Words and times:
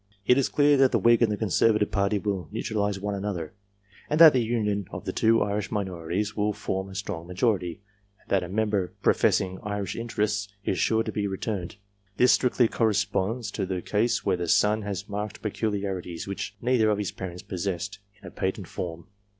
It 0.25 0.35
is 0.39 0.49
clear 0.49 0.77
that 0.77 0.91
the 0.91 0.97
Whig 0.97 1.21
and 1.21 1.37
Conservative 1.37 1.91
party 1.91 2.17
will 2.17 2.49
neu 2.51 2.63
tralize 2.63 2.99
one 2.99 3.13
another, 3.13 3.53
and 4.09 4.19
that 4.19 4.33
the 4.33 4.43
union 4.43 4.87
of 4.91 5.05
the 5.05 5.13
two 5.13 5.43
Irish 5.43 5.71
minorities 5.71 6.35
will 6.35 6.53
form 6.53 6.89
a 6.89 6.95
strong 6.95 7.27
majority, 7.27 7.81
and 8.19 8.27
that 8.29 8.41
a 8.41 8.49
member 8.49 8.93
professing 9.03 9.59
Irish 9.61 9.95
interests 9.95 10.51
is 10.65 10.79
sure 10.79 11.03
to 11.03 11.11
be 11.11 11.27
returned. 11.27 11.75
This 12.17 12.31
strictly 12.31 12.67
corresponds 12.67 13.51
to 13.51 13.67
the 13.67 13.83
case 13.83 14.25
where 14.25 14.37
the 14.37 14.47
son 14.47 14.81
has 14.81 15.07
marked 15.07 15.43
peculiarities, 15.43 16.27
which 16.27 16.55
neither 16.63 16.89
of 16.89 16.97
his 16.97 17.11
parents 17.11 17.43
possessed 17.43 17.99
in 18.19 18.27
a 18.27 18.31
patent 18.31 18.67
form. 18.69 19.05